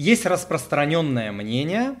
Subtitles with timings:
[0.00, 1.94] Есть распространенное мнение,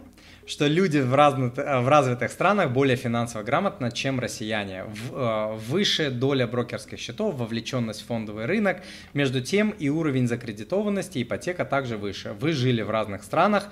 [0.46, 4.84] что люди в, разных, в развитых странах более финансово грамотны, чем россияне.
[4.84, 8.78] В, э, выше доля брокерских счетов, вовлеченность в фондовый рынок.
[9.12, 12.32] Между тем и уровень закредитованности, ипотека также выше.
[12.40, 13.68] Вы жили в разных странах.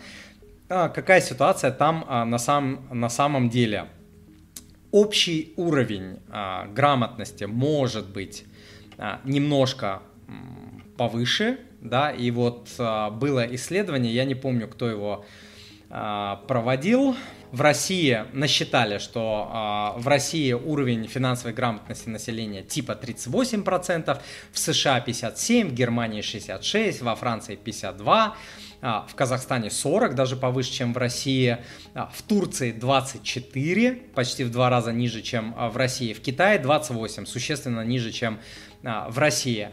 [0.69, 3.87] А, какая ситуация там а, на, сам, на самом деле?
[4.91, 8.45] Общий уровень а, грамотности может быть
[9.25, 10.03] немножко
[10.99, 15.25] повыше, да, и вот было исследование, я не помню, кто его
[15.89, 17.17] проводил,
[17.51, 24.21] в России насчитали, что в России уровень финансовой грамотности населения типа 38%,
[24.53, 28.35] в США 57%, в Германии 66%, во Франции 52%,
[28.81, 31.59] а, в Казахстане 40, даже повыше, чем в России,
[31.95, 36.61] а, в Турции 24, почти в два раза ниже, чем а, в России, в Китае
[36.61, 38.39] 28, существенно ниже, чем
[38.83, 39.71] в России.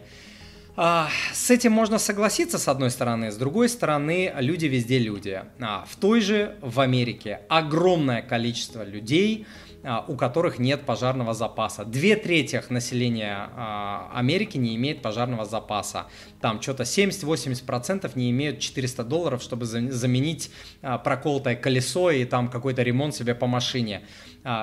[0.75, 5.41] С этим можно согласиться, с одной стороны, с другой стороны, люди везде люди.
[5.59, 9.47] В той же, в Америке, огромное количество людей,
[9.87, 11.85] а, у которых нет пожарного запаса.
[11.85, 16.07] Две трети населения а, Америки не имеет пожарного запаса.
[16.41, 20.49] Там что-то 70-80% не имеют 400 долларов, чтобы заменить
[20.81, 24.01] а, проколотое колесо и там какой-то ремонт себе по машине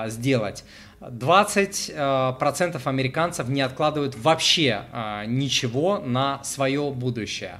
[0.07, 0.63] сделать.
[1.09, 4.83] 20% американцев не откладывают вообще
[5.27, 7.59] ничего на свое будущее.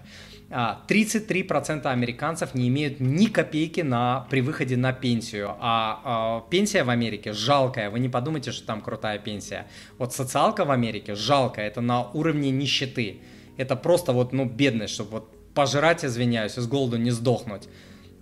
[0.53, 6.83] 33% а, американцев не имеют ни копейки на, при выходе на пенсию, а, а пенсия
[6.83, 9.65] в Америке жалкая, вы не подумайте, что там крутая пенсия.
[9.97, 13.21] Вот социалка в Америке жалкая, это на уровне нищеты.
[13.57, 17.67] Это просто вот, ну, бедность, чтобы вот пожрать, извиняюсь, с голоду не сдохнуть.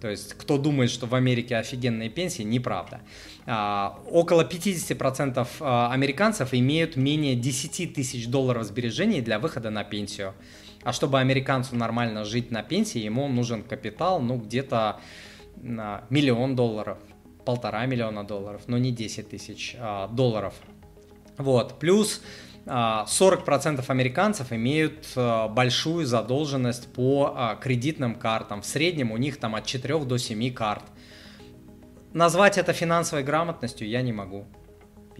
[0.01, 3.01] То есть, кто думает, что в Америке офигенные пенсии, неправда.
[3.45, 10.33] А, около 50% а, американцев имеют менее 10 тысяч долларов сбережений для выхода на пенсию.
[10.83, 14.99] А чтобы американцу нормально жить на пенсии, ему нужен капитал, ну, где-то
[15.61, 16.97] миллион долларов,
[17.45, 20.55] полтора миллиона долларов, но не 10 тысяч а, долларов.
[21.37, 22.23] Вот, плюс
[22.65, 28.61] 40% а, американцев имеют а, большую задолженность по а, кредитным картам.
[28.61, 30.83] В среднем у них там от 4 до 7 карт.
[32.13, 34.45] Назвать это финансовой грамотностью я не могу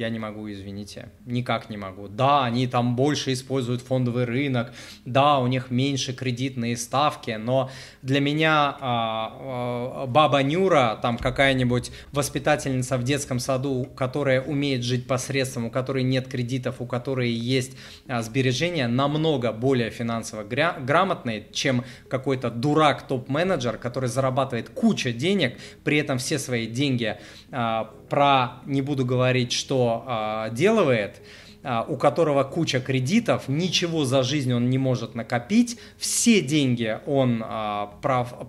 [0.02, 2.08] я не могу, извините, никак не могу.
[2.08, 4.74] Да, они там больше используют фондовый рынок,
[5.06, 7.70] да, у них меньше кредитные ставки, но
[8.02, 15.08] для меня а, а, баба Нюра, там какая-нибудь воспитательница в детском саду, которая умеет жить
[15.08, 21.86] посредством, у которой нет кредитов, у которой есть а, сбережения, намного более финансово грамотные, чем
[22.10, 27.18] какой-то дурак топ-менеджер, который зарабатывает кучу денег, при этом все свои деньги
[27.52, 31.22] а, про, не буду говорить, что а, делает,
[31.64, 37.42] а, у которого куча кредитов, ничего за жизнь он не может накопить, все деньги он
[37.42, 37.86] а,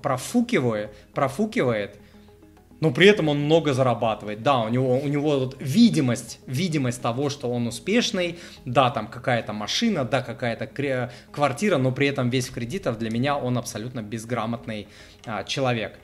[0.03, 2.01] профукивает, профукивает,
[2.81, 4.43] но при этом он много зарабатывает.
[4.43, 9.53] Да, у него, у него вот видимость, видимость того, что он успешный, да, там какая-то
[9.53, 14.89] машина, да, какая-то квартира, но при этом весь в кредитах, для меня он абсолютно безграмотный
[15.25, 16.01] а, человек.